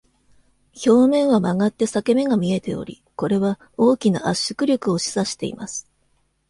[0.83, 5.87] 表面は曲がって裂け目が見えており、これは大きな圧縮力を示唆しています。